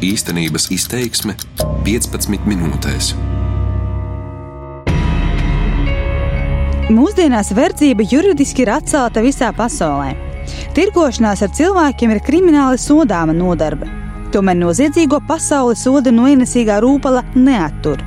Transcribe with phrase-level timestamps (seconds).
[0.00, 1.34] Īstenības izteiksme
[1.84, 3.10] 15 minūtēs.
[6.88, 10.14] Mūsdienās verdzība juridiski ir atcelta visā pasaulē.
[10.72, 13.90] Tirgošanās ar cilvēkiem ir krimināli sodāma nodarbe.
[14.32, 18.00] Tomēr noziedzīgo pasauli soda no ienesīgā rūpala neattur.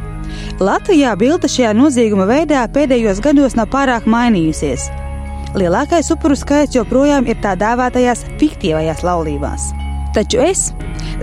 [0.66, 4.90] Latvijā bilde šajā nozieguma veidā pēdējos gados nav pārāk mainījusies.
[5.54, 9.70] Lielākais upuru skaits joprojām ir tā dēvētajās fiktīvajās laulībās.
[10.14, 10.68] Taču es,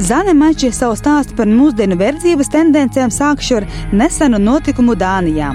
[0.01, 5.53] Zane Mačie, savu stāstu par mūsdienu verdzības tendencēm sākšu ar nesenu notikumu Dānijā.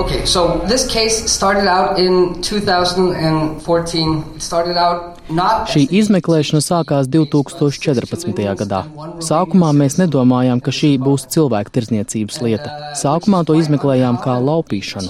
[0.00, 4.24] Okay, so this case started out in 2014.
[4.36, 8.34] It started out Šī izmeklēšana sākās 2014.
[8.58, 8.80] gadā.
[9.22, 12.70] Sākumā mēs nedomājām, ka šī būs cilvēku tirzniecības lieta.
[12.98, 15.06] Sākumā to izmeklējām kā laupīšanu.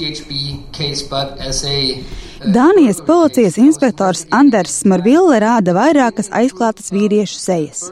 [2.41, 7.83] Dānijas policijas inspektors Anders Marville rāda vairākas aizklātas vīriešu sejas.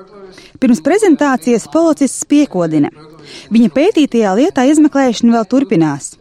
[0.57, 2.88] Pirms prezentācijas policists piekodina.
[3.52, 6.15] Viņa pētītajā lietā izmeklēšana vēl turpinās.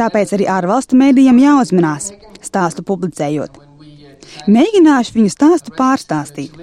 [0.00, 2.08] Tāpēc arī ārvalstu mēdījiem jāuzmanās,
[2.40, 3.60] stāstu publicējot.
[4.48, 6.56] Mēģināšu viņu stāstu pārstāstīt.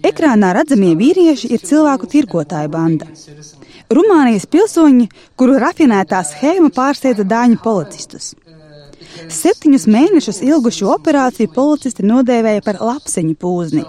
[0.00, 3.12] Ekrānā redzamie vīrieši ir cilvēku tirgotāju banda.
[3.92, 8.32] Rumānijas pilsoņi, kuru rafinētā schēma pārsteidza dāņu policistus.
[9.32, 13.84] Septiņus mēnešus ilgušu operāciju policisti nodēvēja par lapseņu pūzni.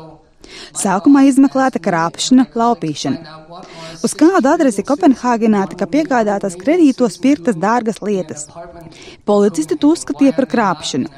[0.77, 3.35] Sākumā izmeklēta krāpšana, laupīšana.
[4.05, 8.47] Uz kādu adresi Kopenhāgenā tika piegādātas kredītos pirktas dārgas lietas.
[9.27, 11.11] Policisti to uzskatīja par krāpšanu.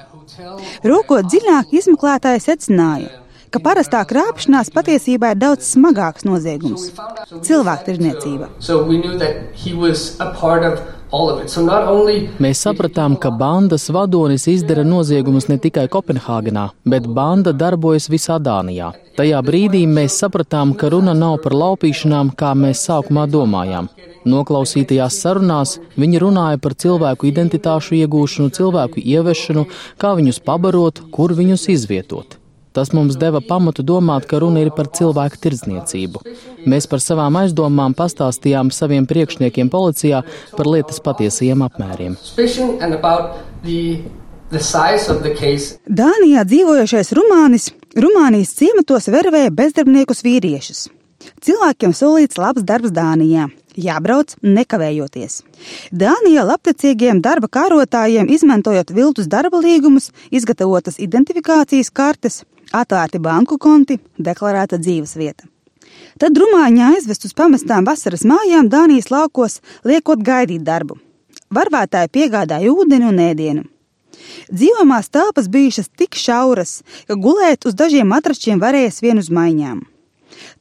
[0.88, 3.12] Rūkot dziļāk, izmeklētāji secināja,
[3.50, 6.90] ka parastā krāpšanās patiesībā ir daudz smagāks noziegums-
[7.48, 8.50] cilvēku tirdzniecība.
[12.40, 18.92] Mēs sapratām, ka bandas vadonis izdara noziegumus ne tikai Kopenhāgenā, bet banda darbojas visā Dānijā.
[19.18, 23.90] Tajā brīdī mēs sapratām, ka runa nav par laupīšanām, kā mēs sākumā domājām.
[24.26, 29.66] Noklausītajās sarunās viņi runāja par cilvēku identitāšu iegūšanu, cilvēku ievešanu,
[29.98, 32.39] kā viņus pabarot, kur viņus izvietot.
[32.80, 36.22] Tas mums deva pamatu domāt, ka runa ir par cilvēku tirdzniecību.
[36.72, 40.22] Mēs par savām aizdomām pastāstījām saviem priekšniekiem policijā
[40.56, 42.16] par lietas patiesajiem apmēriem.
[46.00, 47.68] Dānijā dzīvojošais Rumānis
[48.00, 50.86] Rumānijas ciematos vervēja bezdarbniekus vīriešus.
[51.44, 53.50] Cilvēkiem solīts labs darbs Dānijā.
[53.80, 55.42] Jābrauc nekavējoties.
[55.92, 62.42] Dānijā labticīgiem darba kārotājiem, izmantojot viltus darba līgumus, izgatavotas identifikācijas kartes,
[62.76, 65.48] atvērti banku konti, deklarēta dzīves vieta.
[66.20, 71.00] Tad rumāņi aizvest uz pamestām vasaras mājām Dānijas laukos, liekot gaidīt darbu.
[71.56, 73.64] Varvētāji piegādāja ūdeni un ēdienu.
[74.52, 79.80] Dzīvamās telpas bijušas tik šauras, ka gulēt uz dažiem matračiem varēja vien uz maiņām.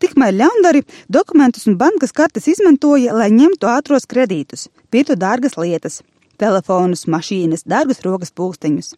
[0.02, 6.00] Tikmēr ļaundari dokumentus un bankas kartes izmantoja, lai ņemtu ātros kredītus, pirktu dārgas lietas,
[6.41, 8.94] telefonus, mašīnas, dārgus rokas pulksteņus.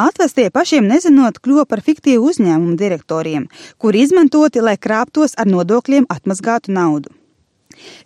[0.00, 3.48] Atvestie pašiem nezinot, kļuva par fiktīvu uzņēmumu direktoriem,
[3.78, 7.12] kuri izmantoti, lai krāptos ar nodokļiem atmazgātu naudu.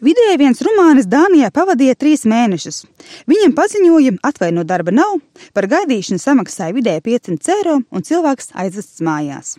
[0.04, 2.84] Vidēji viens rumānis Dānijā pavadīja trīs mēnešus.
[3.30, 5.16] Viņam paziņoja, atvaino darba nav,
[5.56, 9.56] par gaidīšanu samaksāja vidēji 500 eiro un cilvēks aizvests mājās.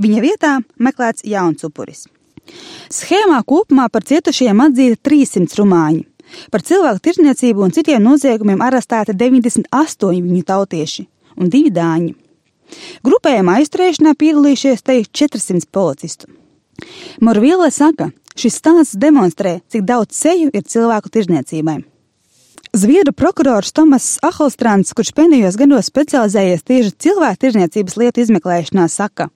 [0.00, 2.06] Viņa vietā meklēts jauns upuris.
[2.90, 6.04] Schēmā kopumā par cietušajiem atzīta 300 rumāņi.
[6.50, 11.06] Par cilvēku tirzniecību un citiem noziegumiem arestēti 98 viņu tautieši
[11.40, 12.14] un divi dāņi.
[13.06, 16.30] Grupējumā aizturēšanā piedalījušies te 400 policistu.
[17.24, 21.80] Morvīle saka, šis stāsts demonstrē, cik daudz ceļu ir cilvēku tirzniecībai.
[22.70, 29.26] Zviedru prokurors Tomas Ahalstrāns, kurš pēdējos gados specializējies tieši cilvēku tirzniecības lietu izmeklēšanā, saka,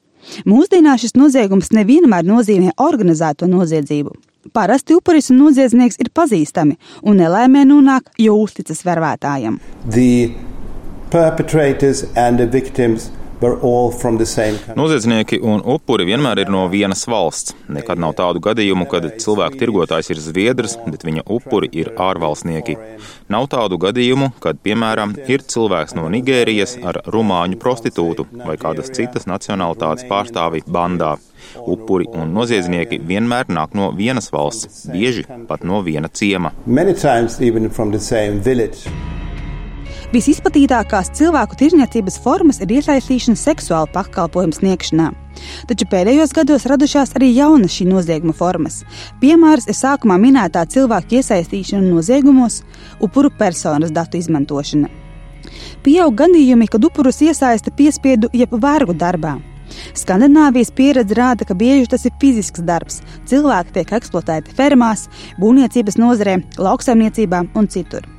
[0.48, 4.14] Mūsdienās šis noziegums nevienmēr nozīmē organizēto noziedzību.
[4.54, 9.58] Parasti upuris un noziedznieks ir pazīstami un nelaimē nonāk, jo uzticas vervētājam.
[9.88, 10.53] The
[11.10, 13.10] perpetrators and the victims
[14.76, 17.52] Noziedznieki un upuri vienmēr ir no vienas valsts.
[17.68, 22.76] Nekad nav tādu gadījumu, kad cilvēku tirgotājs ir zviedrs, bet viņa upuri ir ārvalstnieki.
[23.28, 29.28] Nav tādu gadījumu, kad, piemēram, ir cilvēks no Nigērijas ar rumāņu prostitūtu vai kādas citas
[29.28, 31.16] nacionālitātes pārstāvi bandā.
[31.60, 36.54] Upuri un noziedznieki vienmēr nāk no vienas valsts, bieži pat no viena ciema.
[40.14, 45.08] Visizplatītākās cilvēku tirzniecības formas ir iesaistīšana seksuāla pakalpojumu sniegšanā.
[45.66, 48.84] Taču pēdējos gados radušās arī jaunas šī nozieguma formas.
[49.18, 52.60] Piemērs ir sākumā minētā cilvēku iesaistīšana noziegumos,
[53.02, 54.92] upuru personas datu izmantošana.
[55.82, 59.40] Pieaug gadījumi, kad upurus iesaista piespiedu jeb vergu darbā.
[59.98, 63.02] Skandināvijas pieredze rāda, ka bieži tas ir fizisks darbs.
[63.26, 65.08] Cilvēki tiek eksploatēti fermās,
[65.42, 68.13] būvniecības nozarē, lauksaimniecībā un citur.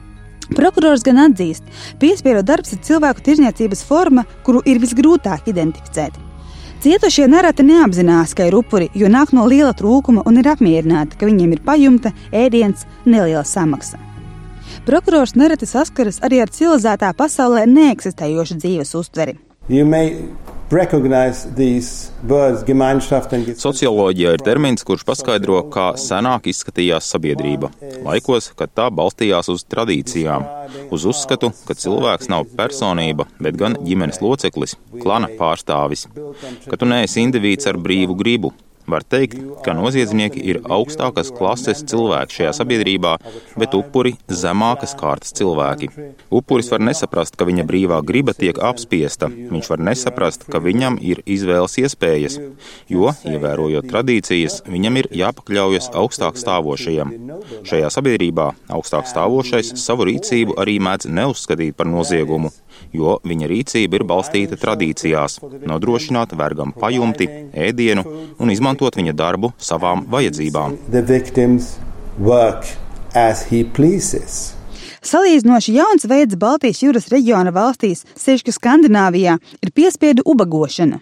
[0.54, 6.18] Prokurors gan atzīst, ka piespiedu darbs ir cilvēku tirzniecības forma, kuru ir visgrūtāk identificēt.
[6.86, 11.26] Cietušie nereti neapzinās, ka ir upuri, jo nāk no liela trūkuma un ir apmierināti, ka
[11.26, 13.98] viņiem ir pajumta, ēdiens, neliela samaksa.
[14.86, 19.40] Prokurors nereti saskaras arī ar civilizētā pasaulē neeksistējošu dzīves uztveri.
[23.62, 27.70] Socioloģija ir termins, kurš paskaidro, kā senāk izskatījās sabiedrība.
[28.02, 30.48] Laikos, kad tā balstījās uz tradīcijām,
[30.90, 34.74] uz uzskatu, ka cilvēks nav personība, bet gan ģimenes loceklis,
[35.04, 36.08] klana pārstāvis,
[36.66, 38.56] ka tu neesi indivīds ar brīvu gribu,
[38.88, 43.16] Var teikt, ka noziedznieki ir augstākas klases cilvēki šajā sabiedrībā,
[43.58, 45.90] bet upuri- zemākas kārtas cilvēki.
[46.30, 49.30] Upuris var nesaprast, ka viņa brīvā griba tiek apspiesta.
[49.30, 52.38] Viņš var nesaprast, ka viņam ir izvēles iespējas,
[52.88, 57.10] jo, ievērojot tradīcijas, viņam ir jāpakļaujas augstāk stāvošajam.
[57.64, 62.52] Šajā sabiedrībā augstāk stāvošais savu rīcību arī mēdz neuzskatīt par noziegumu,
[62.94, 65.40] jo viņa rīcība ir balstīta tradīcijās-
[65.72, 68.06] nodrošināt vergam pajumti, ēdienu
[68.40, 70.78] un izmantot viņa darbu savām vajadzībām.
[75.06, 81.00] Salīdzinoši jauns veids Baltijas jūras reģiona valstīs, sevišķi Skandināvijā, ir piespiedu ubagošana.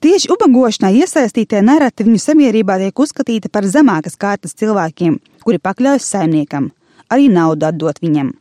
[0.00, 6.70] Tieši ubagošanā iesaistītie nereti viņu sabiedrībā tiek uzskatīti par zemākas kārtas cilvēkiem, kuri pakļaujas saimniekam,
[7.12, 8.32] arī naudu atdot viņam.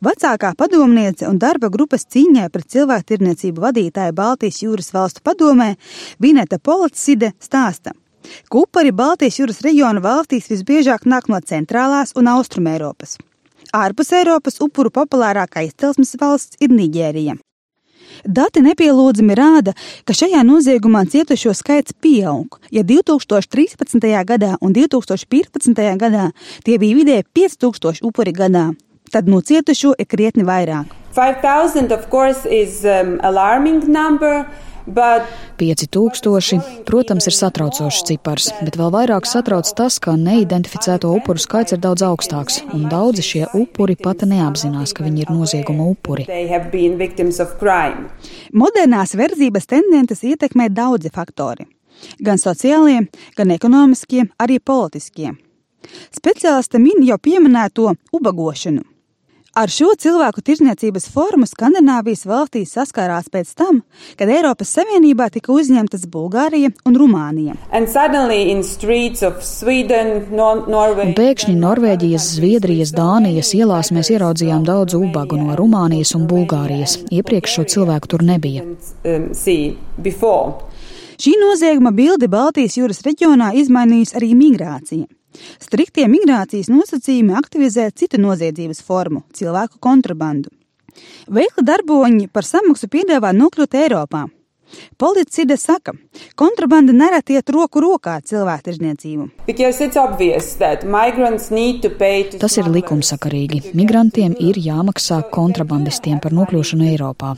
[0.00, 5.74] Vecākā padomniece un darba grupas cīņai pret cilvēku tirniecību vadītāja Baltijas jūras valstu padomē
[6.16, 7.92] Vineta Politside stāsta.
[8.48, 13.18] Kupari Baltijas jūras reģiona valstīs visbiežāk nāk no centrālās un austrumē Eiropas.
[13.76, 17.36] Ārpus Eiropas upuru populārākā izcelsmes valsts ir Nigērija.
[18.24, 19.76] Dati nepielūdzami rāda,
[20.08, 22.56] ka šajā noziegumā cietušo skaits pieaug.
[22.72, 24.00] Ja 2013.
[24.24, 25.88] gadā un 2015.
[26.00, 26.30] gadā
[26.64, 28.70] tie bija vidēji 5000 upuri gadā,
[29.12, 30.96] tad no cietušo ir krietni vairāk.
[31.14, 34.46] 5000, of course, is um, alarming number.
[35.58, 41.82] 5000, protams, ir satraucošs cipars, bet vēl vairāk satrauc tas, ka neidentificēto upuru skaits ir
[41.82, 46.26] daudz augstāks, un daudzi šie upuri pat neapzinās, ka viņi ir nozieguma upuri.
[48.64, 51.68] Modernās verdzības tendences ietekmē daudzi faktori-
[52.26, 53.06] gan sociālie,
[53.36, 55.36] gan ekonomiskie, arī politiskie.
[56.12, 58.82] Speciālisti min jau pieminēto ubagošanu.
[59.50, 63.80] Ar šo cilvēku tirzniecības formu Skandināvijas valstīs saskārās pēc tam,
[64.14, 67.56] kad Eiropas Savienībā tika uzņemtas Bulgārija un Rumānija.
[69.42, 76.30] Sweden, Nor un pēkšņi Norvēģijas, Zviedrijas, Dānijas ielās mēs ieraudzījām daudz ubagu no Rumānijas un
[76.30, 77.00] Bulgārijas.
[77.10, 78.62] Iepriekš šo cilvēku tur nebija.
[78.62, 79.32] Um,
[81.20, 85.10] Šī nozieguma bilde Baltijas jūras reģionā izmainījusi arī migrācija.
[85.62, 90.50] Striktie migrācijas nosacījumi aktivizē citu noziedzības formu- cilvēku kontrabandu.
[91.30, 94.26] Veikli darboņi par samaksu piedāvā nokļūt Eiropā.
[95.00, 95.92] Policide saka,
[96.38, 99.28] kontrabanda nereti iet roku rokā ar cilvēktirdzniecību.
[102.40, 103.62] Tas ir likumsakarīgi.
[103.78, 107.34] Migrantiem ir jāmaksā kontrabandistiem par nokļūšanu Eiropā.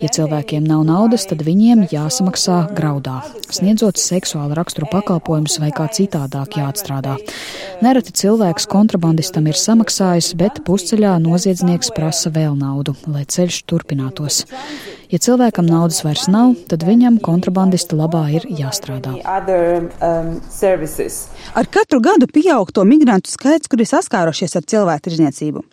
[0.00, 3.20] Ja cilvēkiem nav naudas, tad viņiem jāsamaksā graudā,
[3.52, 7.18] sniedzot seksuālu raksturu pakalpojumus vai kā citādāk jāatstrādā.
[7.84, 14.44] Nereti cilvēks kontrabandistam ir samaksājis, bet pusceļā noziedznieks prasa vēl naudu, lai ceļš turpinātos.
[15.10, 19.16] Ja cilvēkam naudas vairs nav, tad viņam kontrabandista labā ir jāstrādā.
[19.18, 20.30] Um,
[21.58, 25.64] ar katru gadu pieaug to migrantu skaits, kuri saskārušies ar cilvēku tirzniecību.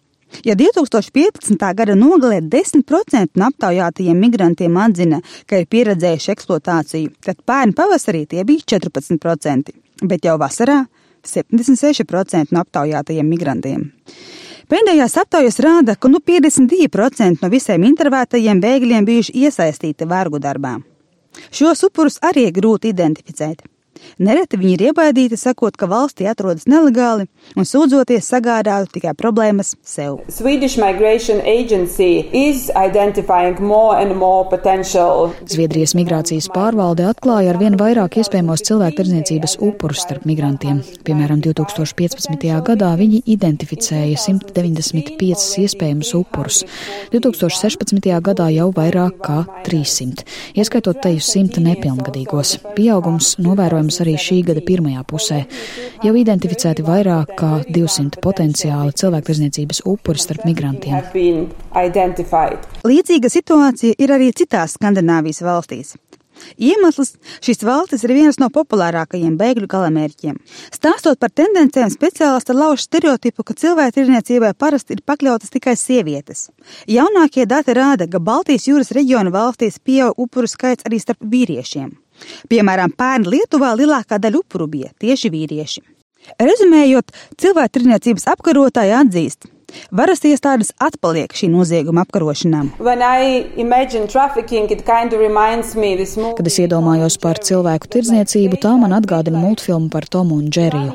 [0.46, 1.54] Ja 2015.
[1.78, 8.44] gada nogalē 10% no aptaujātajiem migrantiem atzina, ka ir pieredzējuši eksploatāciju, tad pērn pavasarī tie
[8.48, 9.72] bija 14%,
[10.04, 10.82] bet jau vasarā
[11.28, 13.88] 76% no aptaujātajiem migrantiem.
[14.68, 20.74] Pēdējās aptaujas rāda, ka nu 52% no visiem intervētajiem bēgļiem bijuši iesaistīti vergu darbā.
[21.56, 23.64] Šos upurus arī ir grūti identificēt.
[24.18, 30.20] Nereti viņi ir iebaidīti, sakot, ka valstī atrodas nelegāli un sūdzoties sagādātu tikai problēmas sev.
[35.48, 40.82] Zviedrijas migrācijas pārvalde atklāja ar vien vairāk iespējamos cilvēktirdzniecības upurus starp migrantiem.
[41.08, 42.48] Piemēram, 2015.
[42.68, 46.64] gadā viņi identificēja 195 iespējamus upurus,
[47.14, 48.12] 2016.
[48.26, 50.26] gadā jau vairāk kā 300,
[50.60, 52.58] ieskaitot teju 100 nepilngadīgos.
[52.76, 55.46] Pieaugums novērojams vērojams arī šī gada pirmajā pusē.
[56.04, 60.96] Jau identificēti vairāk kā 200 potenciāli cilvēktirdzniecības upuri starp migrantiem.
[62.88, 65.96] Līdzīga situācija ir arī citās Skandināvijas valstīs.
[66.62, 70.38] Iemesls šīs valstis ir vienas no populārākajiem bēgļu galamērķiem.
[70.70, 76.52] Stāstot par tendencēm, speciālisti lauž stereotipu, ka cilvēku tirniecībai parasti ir pakļautas tikai sievietes.
[76.86, 81.96] Jaunākie dati rāda, ka Baltijas jūras reģiona valstīs pieaug upuru skaits arī starp vīriešiem.
[82.52, 85.84] Piemēram, pērn Lietuvā lielākā daļa upuru bija tieši vīrieši.
[86.42, 89.48] Rezumējot, cilvēku tirniecības apkarotāji atzīst,
[89.92, 92.64] Varas iestādes atpaliek šī nozieguma apkarošanā.
[94.48, 95.22] Kind of
[96.38, 100.94] Kad es iedomājos par cilvēku tirdzniecību, tā man atgādina multfilmu par Tomu un Džeriju.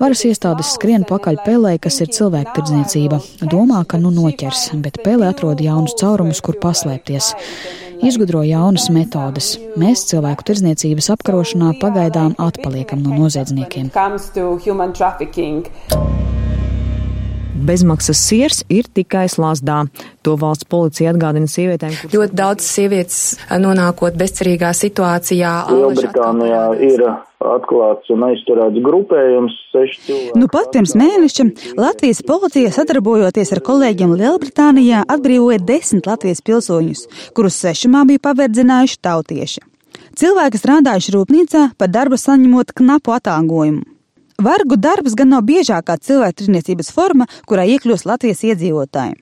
[0.00, 3.20] Varas iestādes skrien pakaļ pelē, kas ir cilvēku tirdzniecība.
[3.52, 7.34] Domā, ka nu noķers, bet pelē atrod jaunus caurumus, kur paslēpties
[8.06, 9.52] izgudro jaunas metodes.
[9.80, 13.92] Mēs cilvēku tirdzniecības apkarošanā pagaidām atpaliekam no noziedzniekiem
[17.66, 19.84] bezmaksas siers ir tikai slazdā.
[20.26, 21.94] To valsts policija atgādina sievietēm.
[21.96, 22.14] Kuras...
[22.14, 23.20] Ļoti daudz sievietes
[23.62, 25.52] nonākot bezcerīgā situācijā.
[25.72, 27.04] Lielbritānijā ir
[27.40, 29.56] atklāts un aizturēts grupējums.
[30.36, 31.46] Nu pat pirms mēneša
[31.78, 39.64] Latvijas policija sadarbojoties ar kolēģiem Lielbritānijā atbrīvoja desmit Latvijas pilsoņus, kurus svešumā bija paverdzinājuši tautieši.
[40.20, 43.86] Cilvēki strādājuši rūpnīcā, par darbu saņemot knapu atalgojumu.
[44.40, 49.18] Vargu darbs gan nav biežākā cilvēktirniecības forma, kurā iekļūst Latvijas iedzīvotāji.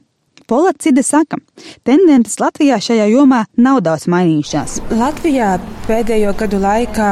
[0.49, 1.37] Polacide saka,
[1.85, 4.79] tendences Latvijā šajā jomā nav daudz mainījušās.
[4.97, 5.51] Latvijā
[5.85, 7.09] pēdējo gadu laikā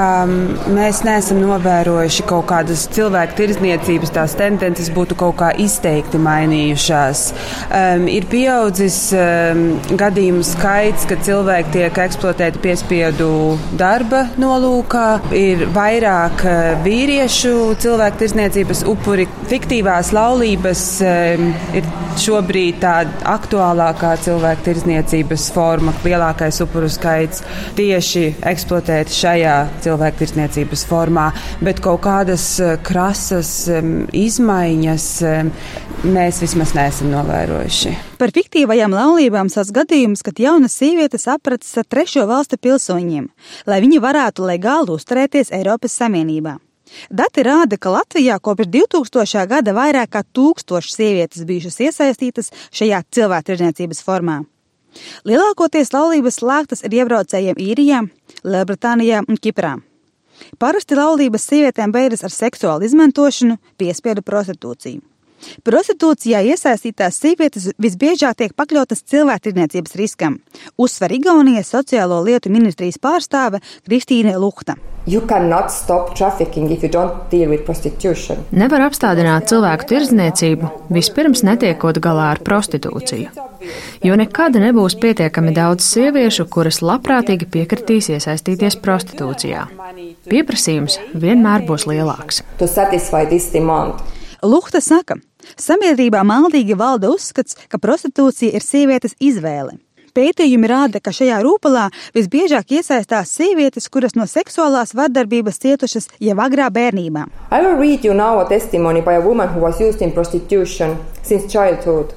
[0.72, 7.26] mēs neesam novērojuši kaut kādas cilvēku tirdzniecības, tās tendences būtu kaut kā izteikti mainījušās.
[7.66, 9.60] Um, ir pieaudzis um,
[10.00, 13.28] gadījumu skaits, kad cilvēki tiek eksploatēti piespiedu
[13.76, 15.04] darba nolūkā,
[15.36, 24.66] ir vairāk uh, vīriešu cilvēku tirdzniecības upuri, fiktīvās laulības um, ir šobrīd tāda aktuālākā cilvēku
[24.68, 27.42] tirdzniecības forma, lielākais upuru skaits
[27.78, 31.30] tieši eksploatēt šajā cilvēku tirdzniecības formā,
[31.64, 33.52] bet kaut kādas eh, krasas
[34.16, 35.08] izmaiņas
[36.06, 37.94] mēs vismaz neesam novērojuši.
[38.20, 43.28] Par fiktīvajām laulībām sās gadījums, kad jaunas sievietes apracas ar trešo valstu pilsoņiem,
[43.68, 46.58] lai viņi varētu legāli uzturēties Eiropas Savienībā.
[47.10, 49.46] Dati rāda, ka Latvijā kopš 2000.
[49.50, 54.42] gada vairāk kā tūkstoši sievietes bijušas iesaistītas šajā cilvēktirdzniecības formā.
[55.28, 58.04] Lielākoties laulības slēgtas ar iebraucējiem Īrijā,
[58.46, 59.76] Lielbritānijā un Kiprā.
[60.60, 65.02] Parasti laulības sievietēm beidzas ar seksuālu izmantošanu, piespiedu prostitūciju.
[65.66, 70.40] Prostitūcijā iesaistītās sievietes visbiežāk tiek pakļautas cilvēktirdzniecības riskam,
[70.80, 74.76] uzsver Igaunijas sociālo lietu ministrijas pārstāve Kristīne Lukta.
[78.50, 83.46] Nevar apstādināt cilvēku tirdzniecību, vispirms netiekot galā ar prostitūciju.
[84.02, 89.66] Jo nekad nebūs pietiekami daudz sieviešu, kuras labprātīgi piekritīs iesaistīties prostitūcijā.
[90.26, 92.42] Pieprasījums vienmēr būs lielāks.
[94.46, 95.16] Luhta saka,
[95.58, 99.74] sabiedrībā maldīgi valda uzskats, ka prostitūcija ir sievietes izvēle.
[100.16, 106.70] Pētījumi rāda, ka šajā rūpalā visbiežāk iesaistās sievietes, kuras no seksuālās vardarbības cietušas jau agrā
[106.72, 107.26] bērnībā.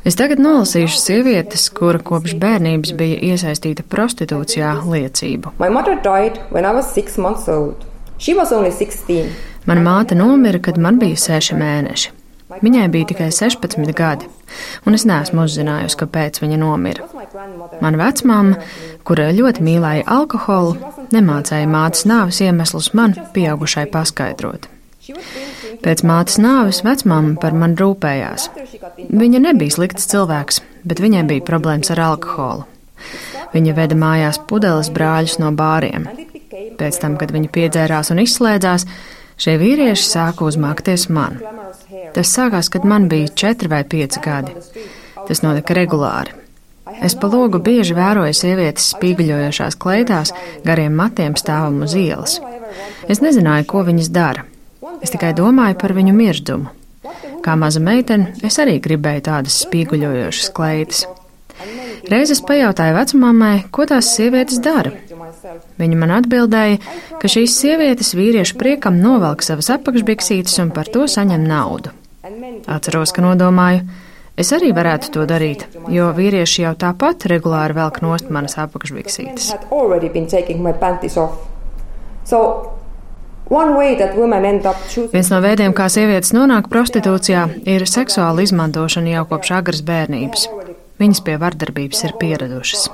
[0.08, 5.52] Es tagad nolasīšu sievietes, kura kopš bērnības bija iesaistīta prostitūcijā liecību.
[9.68, 12.19] Mana māte nomira, kad man bija seši mēneši.
[12.50, 14.26] Viņai bija tikai 16 gadi,
[14.90, 17.06] un es neesmu uzzinājusi, kāpēc viņa nomira.
[17.84, 18.58] Mana vecmāma,
[19.06, 20.74] kura ļoti mīlēja alkoholu,
[21.14, 24.66] nemācēja mātes nāves iemeslus man, pieaugušai, paskaidrot.
[25.86, 28.50] Pēc mātes nāves vecmāma par mani rūpējās.
[29.10, 32.66] Viņa nebija slikts cilvēks, bet viņai bija problēmas ar alkoholu.
[33.54, 36.10] Viņa veda mājās pudeles brāļus no bāriem.
[36.82, 38.86] Pēc tam, kad viņa piedzērās un izslēdzās,
[39.40, 41.40] šie vīrieši sāka uzmākties man.
[42.16, 44.56] Tas sākās, kad man bija četri vai pieci gadi.
[45.28, 46.36] Tas notika regulāri.
[47.06, 50.34] Es pa logu bieži vēroju sievietes spīguļojošās kleidās,
[50.66, 52.40] gariem matiem stāvam uz ielas.
[53.08, 54.46] Es nezināju, ko viņas dara.
[55.04, 56.74] Es tikai domāju par viņu mirždumu.
[57.46, 61.06] Kā maza meitene, es arī gribēju tādas spīguļojošas kleitas.
[62.10, 64.92] Reizes pajautāju vecmāmai, ko tās sievietes dara.
[65.80, 66.80] Viņa man atbildēja,
[67.22, 71.94] ka šīs sievietes vīriešu priekam novelk savas apakšbiksītes un par to saņem naudu.
[72.70, 73.86] Atceros, ka nodomāju,
[74.40, 79.54] es arī varētu to darīt, jo vīrieši jau tāpat regulāri velk nost manas apakšbiksītes.
[85.14, 90.46] Viens no veidiem, kā sievietes nonāk prostitūcijā, ir seksuāla izmantošana jau kopš agras bērnības.
[91.00, 92.90] Viņas pie vardarbības ir pieradušas.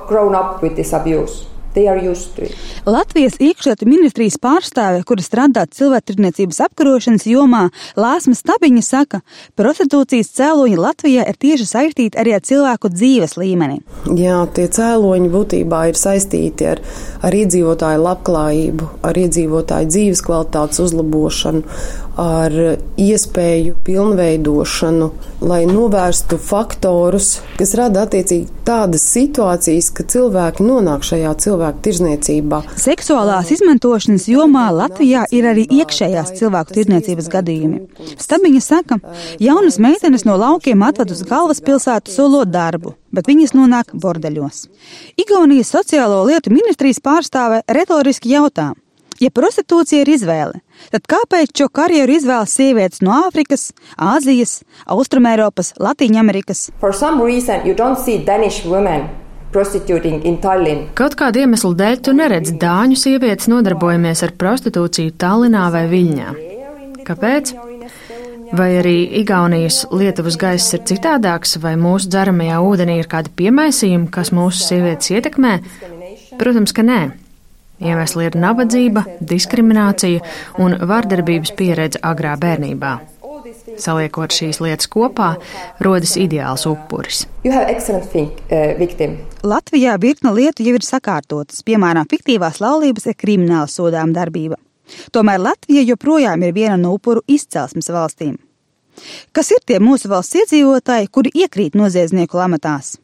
[2.85, 7.65] Latvijas iekšlietu ministrijas pārstāve, kura strādā cilvēktirdzniecības apkarošanas jomā,
[7.99, 9.21] Lāsma Stabiņa saka,
[9.59, 13.81] prostitūcijas cēloņi Latvijā ir tieši saistīti arī ar cilvēku dzīves līmeni.
[14.15, 16.83] Jā, tie cēloņi būtībā ir saistīti ar,
[17.25, 21.63] ar iedzīvotāju labklājību, ar iedzīvotāju dzīves kvalitātes uzlabošanu,
[22.19, 22.53] ar
[22.99, 25.09] iespēju pilnveidošanu,
[25.45, 32.61] lai novērstu faktorus, kas rada attiecīgi tādas situācijas, ka cilvēki nonāk šajā cilvēku tirzniecībā.
[32.79, 37.81] Seksuālās izmantošanas jomā Latvijā ir arī iekšējās cilvēku tirzniecības gadījumi.
[38.21, 38.99] Stabiņa saka,
[39.43, 44.65] jaunas meitenes no laukiem atved uz galvaspilsētu solot darbu, bet viņas nonāk bordeļos.
[45.19, 48.71] Igaunijas sociālo lietu ministrijas pārstāve retoriski jautā,
[49.23, 50.59] Ja prostitūcija ir izvēle,
[50.91, 54.57] tad kāpēc šo karjeru izvēlas sievietes no Āfrikas, Āzijas,
[54.91, 56.67] Austrumēropas, Latīņamerikas?
[60.99, 66.35] Kaut kāda iemesla dēļ tu neredz dāņu sievietes nodarbojamies ar prostitūciju Tallinā vai Viļņā.
[67.07, 67.55] Kāpēc?
[68.55, 74.35] Vai arī Igaunijas Lietuvas gaiss ir citādāks, vai mūsu dzeramajā ūdenī ir kādi piemaisījumi, kas
[74.35, 75.61] mūsu sievietes ietekmē?
[76.35, 76.99] Protams, ka nē.
[77.83, 80.21] Iemesli ir nabadzība, diskriminācija
[80.63, 82.93] un vardarbības pieredze agrā bērnībā.
[83.77, 85.35] Saliekot šīs lietas kopā,
[85.83, 87.25] rodas ideāls upuris.
[87.45, 89.09] Uh,
[89.43, 94.57] Latvijā virkne lietu jau ir sakārtotas, piemēram, fiktīvās laulības ir krimināla sodām darbība.
[95.13, 98.37] Tomēr Latvija joprojām ir viena no upuru izcelsmes valstīm.
[99.35, 102.95] Kas ir tie mūsu valsts iedzīvotāji, kuri iekrīt noziedznieku lamatās?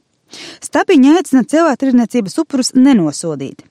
[0.63, 3.65] Stabiņa aicina cilvēku tirdzniecības upurus nenosodīt.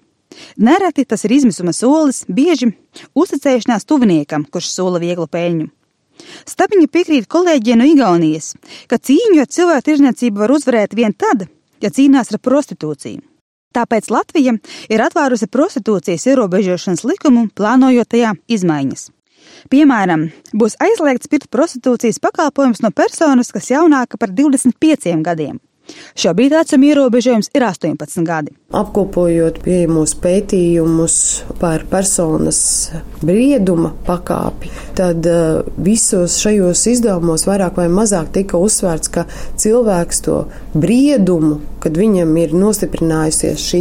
[0.57, 2.71] Nereti tas ir izmisuma solis, bieži
[3.19, 5.69] uzticēšanās tuviniekam, kurš sola vieglu peļņu.
[6.49, 8.53] Stabiņa piekrīt kolēģiem no Igaunijas,
[8.91, 11.47] ka cīņu ar cilvēku tirzniecību var uzvarēt vien tad,
[11.81, 13.23] ja cīnās ar prostitūciju.
[13.71, 14.57] Tāpēc Latvija
[14.91, 19.09] ir atvērusi prostitūcijas ierobežošanas likumu, plānojot tajā izmaiņas.
[19.71, 25.61] Piemēram, būs aizliegts pirkt prostitūcijas pakalpojumus no personas, kas jaunāka par 25 gadiem.
[26.19, 28.55] Šobrīd vecuma ierobežojums ir 18 gadi.
[28.71, 31.15] Apkopojot pieejamos pētījumus
[31.59, 32.61] par personas
[33.23, 39.27] brieduma pakāpi, tad uh, visos šajos izdevumos vairāk vai mazāk tika uzsvērts, ka
[39.59, 43.81] cilvēks to briedumu, kad viņam ir nostiprinājusies šī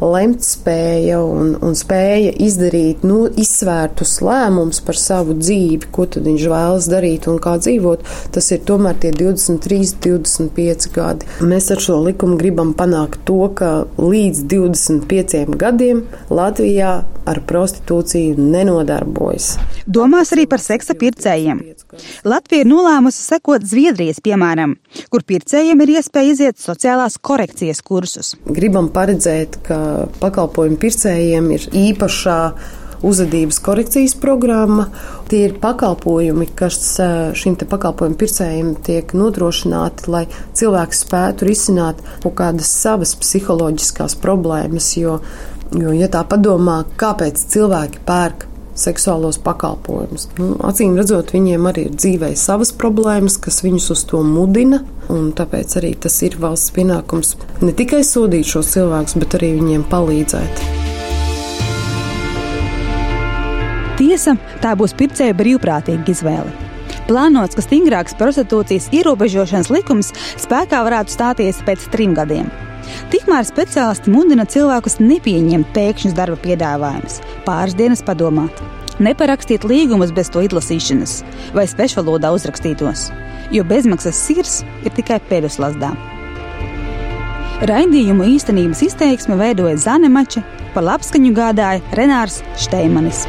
[0.00, 7.28] lemtspēja un, un spēja izdarīt nu, izsvērtus lēmumus par savu dzīvi, ko viņš vēlas darīt
[7.30, 8.04] un kā dzīvot,
[8.34, 11.28] tas ir tomēr tie 23, 25 gadi.
[11.42, 16.92] Mēs ar šo likumu gribam panākt to, ka līdz 25 gadiem Latvijā
[17.26, 19.54] ar prostitūciju nenodarbojas.
[19.90, 21.64] Domās arī par seksa pircējiem.
[22.28, 24.76] Latvija ir nolēmusi sekot Zviedrijas piemēram,
[25.10, 28.34] kur pircējiem ir iespēja iziet sociālās korekcijas kursus.
[28.46, 29.78] Gribam paredzēt, ka
[30.22, 32.38] pakalpojumu pircējiem ir īpašā
[33.04, 34.88] uzvedības korekcijas programma.
[35.28, 36.78] Tie ir pakalpojumi, kas
[37.38, 40.24] šim pakalpojumu pircējiem tiek nodrošināti, lai
[40.56, 44.94] cilvēks spētu risināt kaut kādas savas psiholoģiskās problēmas.
[44.98, 45.20] Jo,
[45.74, 50.28] jo ja tā padomā, kāpēc cilvēki pērk seksuālos pakalpojumus.
[50.38, 54.82] Nu, acīm redzot, viņiem arī ir dzīvē savas problēmas, kas viņus uz to mudina.
[55.08, 60.83] Tāpēc arī tas ir valsts pienākums ne tikai sodīt šos cilvēkus, bet arī viņiem palīdzēt.
[63.94, 66.50] Tiesa, tā būs pircēja brīvprātīga izvēle.
[67.06, 72.48] Plānots, ka stingrāks prostitūcijas ierobežošanas likums spēkā varētu stāties pēc trim gadiem.
[73.12, 78.58] Tikmēr speciālisti mudina cilvēkus nepieņemt pēkšņus darba piedāvājumus, pāris dienas padomāt,
[78.98, 81.20] neparakstīt līgumus bez to izlasīšanas
[81.54, 83.08] vai svešvalodā uzrakstītos,
[83.54, 85.94] jo bezmaksas sirs ir tikai pēduslasdā.
[87.64, 90.42] Raidījumu īstenības izteiksme veidoja Zane Mača,
[90.74, 93.28] par labskaņu gādāja Renārs Šteimanis.